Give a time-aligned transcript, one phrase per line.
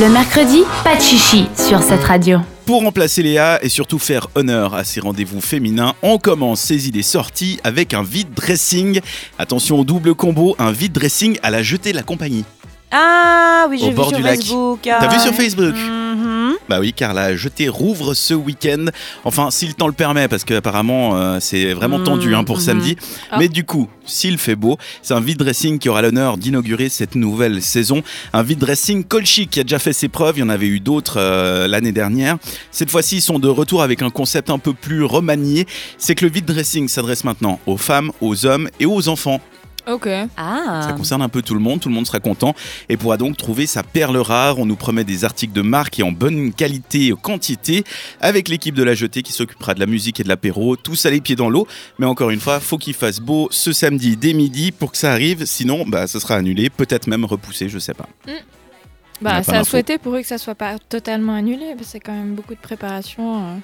[0.00, 2.38] Le mercredi, pas de chichi sur cette radio.
[2.66, 7.02] Pour remplacer Léa et surtout faire honneur à ces rendez-vous féminins, on commence ces idées
[7.02, 9.00] sorties avec un vide dressing.
[9.38, 12.44] Attention au double combo, un vide dressing à la jetée de la compagnie.
[12.92, 14.36] Ah oui, j'ai vu bord sur du lac.
[14.36, 14.80] Facebook.
[14.82, 15.18] T'as vu ah.
[15.18, 15.97] sur Facebook Mhm.
[16.68, 18.86] Bah oui, car la jetée rouvre ce week-end.
[19.24, 22.62] Enfin, si le temps le permet, parce qu'apparemment euh, c'est vraiment tendu hein, pour Mhm.
[22.62, 22.96] samedi.
[23.30, 23.36] Ah.
[23.38, 27.14] Mais du coup, s'il fait beau, c'est un vide dressing qui aura l'honneur d'inaugurer cette
[27.14, 28.02] nouvelle saison.
[28.32, 30.36] Un vide dressing Colchic qui a déjà fait ses preuves.
[30.38, 32.36] Il y en avait eu d'autres euh, l'année dernière.
[32.70, 35.66] Cette fois-ci, ils sont de retour avec un concept un peu plus remanié.
[35.98, 39.40] C'est que le vide dressing s'adresse maintenant aux femmes, aux hommes et aux enfants.
[39.88, 40.08] Ok.
[40.36, 40.82] Ah.
[40.86, 42.54] Ça concerne un peu tout le monde, tout le monde sera content
[42.88, 44.58] et pourra donc trouver sa perle rare.
[44.58, 47.84] On nous promet des articles de marque et en bonne qualité et quantité
[48.20, 51.10] avec l'équipe de la jetée qui s'occupera de la musique et de l'apéro, tout ça
[51.10, 51.66] les pieds dans l'eau.
[51.98, 55.10] Mais encore une fois, faut qu'il fasse beau ce samedi dès midi pour que ça
[55.12, 58.08] arrive, sinon bah, ça sera annulé, peut-être même repoussé, je sais pas.
[58.26, 58.34] N'a
[59.20, 59.64] Bah, à d'infos.
[59.70, 62.54] souhaiter pour eux que ça soit pas totalement annulé, parce que c'est quand même beaucoup
[62.54, 63.38] de préparation.
[63.38, 63.56] euh.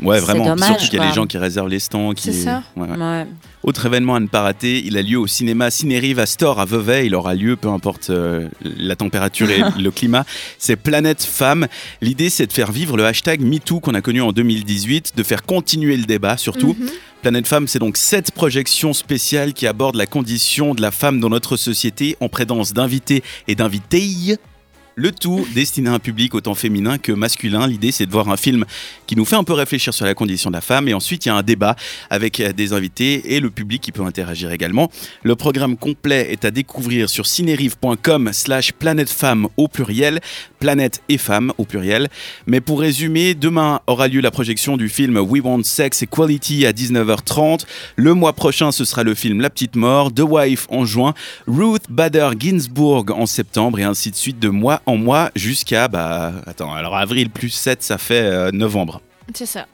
[0.00, 0.44] Ouais, vraiment.
[0.46, 2.14] dommage, Surtout qu'il y a les gens qui réservent les stands.
[2.14, 2.24] Qui...
[2.24, 2.62] C'est ça.
[2.76, 2.96] Ouais, ouais.
[2.96, 3.26] Ouais.
[3.64, 6.64] Autre événement à ne pas rater, il a lieu au cinéma Cinérive à Store à
[6.64, 7.06] Vevey.
[7.06, 10.24] Il aura lieu, peu importe euh, la température et le climat.
[10.58, 11.66] C'est Planète Femme.
[12.00, 15.42] L'idée, c'est de faire vivre le hashtag MeToo qu'on a connu en 2018, de faire
[15.42, 16.76] continuer le débat surtout.
[16.78, 16.88] Mhm.
[17.22, 21.28] Planète Femme, c'est donc sept projections spéciales qui abordent la condition de la femme dans
[21.28, 24.38] notre société en présence d'invités et d'invitées.
[25.00, 27.68] Le tout destiné à un public autant féminin que masculin.
[27.68, 28.64] L'idée, c'est de voir un film
[29.06, 30.88] qui nous fait un peu réfléchir sur la condition de la femme.
[30.88, 31.76] Et ensuite, il y a un débat
[32.10, 34.90] avec euh, des invités et le public qui peut interagir également.
[35.22, 40.18] Le programme complet est à découvrir sur cinérive.com slash planète femme au pluriel,
[40.58, 42.08] planète et femme au pluriel.
[42.46, 46.72] Mais pour résumer, demain aura lieu la projection du film We Want Sex Equality à
[46.72, 47.64] 19h30.
[47.96, 51.14] Le mois prochain, ce sera le film La Petite Mort, The Wife en juin,
[51.46, 56.32] Ruth Bader Ginsburg en septembre et ainsi de suite de mois en mois jusqu'à, bah,
[56.46, 59.00] attends, alors avril plus 7, ça fait euh, novembre.
[59.34, 59.66] C'est ça.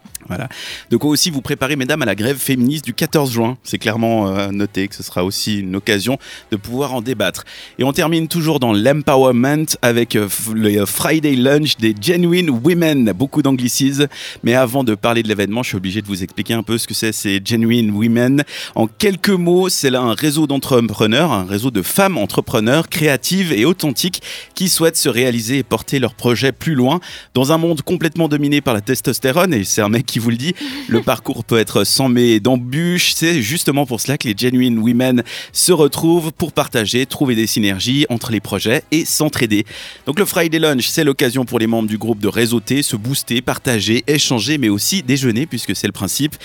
[0.90, 3.56] De quoi aussi vous préparer, mesdames, à la grève féministe du 14 juin.
[3.62, 6.18] C'est clairement euh, noté que ce sera aussi une occasion
[6.50, 7.44] de pouvoir en débattre.
[7.78, 13.12] Et on termine toujours dans l'empowerment avec euh, le euh, Friday Lunch des Genuine Women.
[13.12, 14.08] Beaucoup d'anglicismes.
[14.42, 16.86] Mais avant de parler de l'événement, je suis obligé de vous expliquer un peu ce
[16.86, 18.44] que c'est ces Genuine Women.
[18.74, 23.64] En quelques mots, c'est là un réseau d'entrepreneurs, un réseau de femmes entrepreneurs créatives et
[23.64, 24.22] authentiques
[24.54, 27.00] qui souhaitent se réaliser et porter leurs projets plus loin
[27.34, 29.54] dans un monde complètement dominé par la testostérone.
[29.54, 30.54] Et c'est un mec qui vous le dit.
[30.86, 33.14] Le parcours peut être semé d'embûches.
[33.16, 38.06] C'est justement pour cela que les Genuine Women se retrouvent pour partager, trouver des synergies
[38.10, 39.66] entre les projets et s'entraider.
[40.06, 43.42] Donc le Friday Lunch, c'est l'occasion pour les membres du groupe de réseauter, se booster,
[43.42, 46.36] partager, échanger, mais aussi déjeuner, puisque c'est le principe.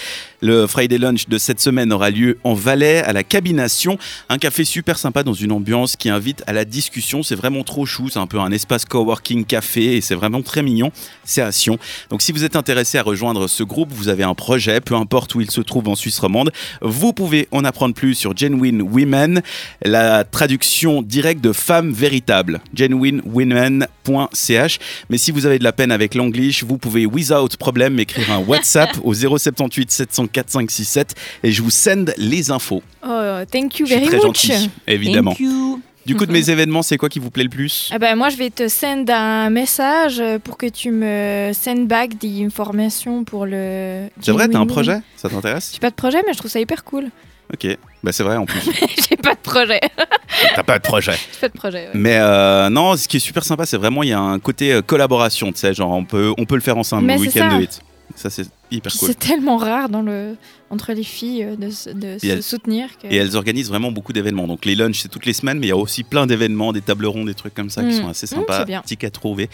[0.42, 4.66] Le Friday Lunch de cette semaine aura lieu en Valais, à la Cabination, un café
[4.66, 7.22] super sympa dans une ambiance qui invite à la discussion.
[7.22, 10.64] C'est vraiment trop chou, c'est un peu un espace coworking café et c'est vraiment très
[10.64, 10.92] mignon.
[11.24, 11.78] C'est à Sion.
[12.10, 15.36] Donc si vous êtes intéressé à rejoindre ce groupe, vous avez un projet, peu importe
[15.36, 19.42] où il se trouve en Suisse romande, vous pouvez en apprendre plus sur Genuine Women,
[19.84, 24.80] la traduction directe de femme véritable, genuinewomen.ch.
[25.10, 28.40] Mais si vous avez de la peine avec l'anglish, vous pouvez without problem m'écrire un
[28.40, 32.82] WhatsApp au 078 704 567 et je vous send les infos.
[33.04, 34.26] Oh, thank you Je suis very très much.
[34.48, 35.32] gentil, évidemment.
[35.32, 35.82] Thank you.
[36.10, 37.90] Du coup, de mes événements, c'est quoi qui vous plaît le plus?
[37.94, 42.18] Ah ben, moi, je vais te send un message pour que tu me send back
[42.18, 44.08] des informations pour le.
[44.22, 45.00] C'est vrai, t'as un projet?
[45.16, 45.72] Ça t'intéresse?
[45.74, 47.10] J'ai pas de projet, mais je trouve ça hyper cool.
[47.52, 47.66] Ok,
[48.04, 48.60] bah c'est vrai en plus.
[49.10, 49.80] J'ai pas de projet.
[50.56, 51.14] T'as pas de projet.
[51.34, 51.78] J'ai pas de projet.
[51.86, 51.92] ouais.
[51.96, 54.72] Mais euh, non, ce qui est super sympa, c'est vraiment il y a un côté
[54.72, 57.64] euh, collaboration, tu sais, genre on peut, on peut le faire ensemble le week-end de
[57.64, 57.82] hit.
[58.16, 59.08] Ça c'est hyper cool.
[59.08, 60.36] C'est tellement rare dans le...
[60.70, 62.90] entre les filles euh, de, se- de Et se elles- soutenir.
[63.02, 63.08] Que...
[63.08, 64.48] Et elles organisent vraiment beaucoup d'événements.
[64.48, 66.82] Donc les lunchs c'est toutes les semaines, mais il y a aussi plein d'événements, des
[66.82, 68.02] tables rondes, des trucs comme ça qui Mm.
[68.02, 69.50] sont assez Mm, sympas, petits à trouver.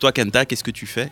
[0.00, 1.10] Toi Kanta, qu'est-ce que tu fais?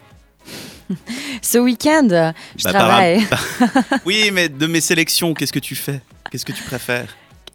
[1.42, 3.26] Ce week-end, je Bah, travaille.
[4.06, 6.00] Oui, mais de mes sélections, qu'est-ce que tu fais?
[6.30, 7.14] Qu'est-ce que tu préfères?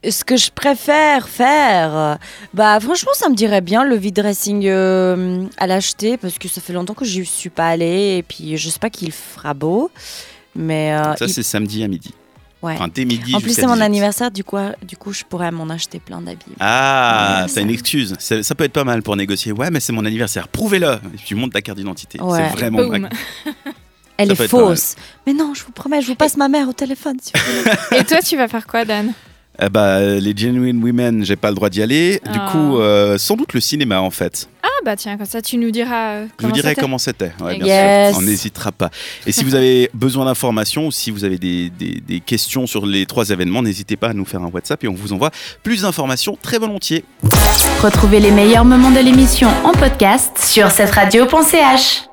[0.10, 2.16] Ce que je préfère faire, euh,
[2.56, 6.60] bah franchement, ça me dirait bien le vide dressing euh, à l'acheter parce que ça
[6.60, 9.92] fait longtemps que je suis pas allée et puis je sais pas qu'il fera beau.
[10.56, 12.16] Mais euh, Ça il- c'est samedi à midi.
[12.64, 12.74] ouais.
[12.74, 13.84] Enfin, dès midi En plus, c'est mon 18.
[13.86, 16.46] anniversaire, du coup, du coup, je pourrais m'en acheter plein d'habits.
[16.60, 18.16] Ah, Ouais, c'est une excuse.
[18.18, 19.52] Ça peut être pas mal pour négocier.
[19.52, 20.48] Ouais, mais c'est mon anniversaire.
[20.48, 21.00] Prouvez-le.
[21.26, 22.20] Tu montes ta carte d'identité.
[22.20, 22.40] Ouais.
[22.50, 22.80] C'est vraiment.
[24.18, 24.96] Elle Ça est fausse.
[25.28, 27.18] Mais non, je vous promets, je vous passe ma mère au téléphone.
[27.22, 28.02] Si vous voulez.
[28.02, 29.14] Et toi, tu vas faire quoi, Dan?
[29.64, 32.14] Eh bah, les Genuine Women, j'ai pas le droit d'y aller.
[32.32, 32.50] Du Ah.
[32.52, 34.50] coup, euh, sans doute le cinéma en fait.
[34.64, 36.14] Ah bah tiens, comme ça tu nous diras.
[36.14, 36.82] euh, Je vous comment dirai c'était.
[36.82, 37.32] comment c'était.
[37.40, 38.10] Ouais, bien Yes.
[38.16, 38.18] sûr.
[38.20, 38.90] On n'hésitera pas.
[39.28, 42.88] Et si vous avez besoin d'informations ou si vous avez des, des- des questions sur
[42.88, 45.30] les trois événements, n'hésitez pas à nous faire un WhatsApp et on vous envoie
[45.62, 47.06] plus d'informations très volontiers.
[47.84, 52.06] Retrouvez les meilleurs moments de l'émission en podcast sur cette radio.ch.